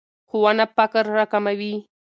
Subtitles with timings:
[0.29, 1.73] ښوونه فقر راکموي.